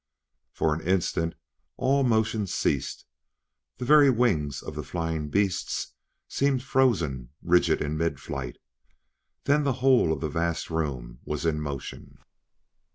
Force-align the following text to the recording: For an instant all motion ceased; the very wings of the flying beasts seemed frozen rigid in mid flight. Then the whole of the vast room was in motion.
For 0.51 0.73
an 0.73 0.81
instant 0.81 1.35
all 1.77 2.01
motion 2.03 2.47
ceased; 2.47 3.05
the 3.77 3.85
very 3.85 4.09
wings 4.09 4.63
of 4.63 4.73
the 4.73 4.81
flying 4.81 5.29
beasts 5.29 5.93
seemed 6.27 6.63
frozen 6.63 7.29
rigid 7.43 7.83
in 7.83 7.99
mid 7.99 8.19
flight. 8.19 8.57
Then 9.43 9.61
the 9.63 9.73
whole 9.85 10.11
of 10.11 10.19
the 10.21 10.27
vast 10.27 10.71
room 10.71 11.19
was 11.23 11.45
in 11.45 11.61
motion. 11.61 12.17